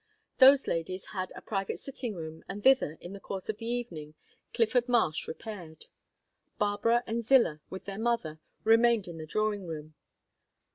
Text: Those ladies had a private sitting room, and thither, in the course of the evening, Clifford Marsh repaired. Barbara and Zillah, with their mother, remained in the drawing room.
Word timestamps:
Those 0.39 0.65
ladies 0.65 1.05
had 1.13 1.31
a 1.35 1.43
private 1.43 1.79
sitting 1.79 2.15
room, 2.15 2.43
and 2.49 2.63
thither, 2.63 2.97
in 3.01 3.13
the 3.13 3.19
course 3.19 3.49
of 3.49 3.57
the 3.59 3.67
evening, 3.67 4.15
Clifford 4.51 4.89
Marsh 4.89 5.27
repaired. 5.27 5.85
Barbara 6.57 7.03
and 7.05 7.23
Zillah, 7.23 7.61
with 7.69 7.85
their 7.85 7.99
mother, 7.99 8.39
remained 8.63 9.07
in 9.07 9.19
the 9.19 9.27
drawing 9.27 9.67
room. 9.67 9.93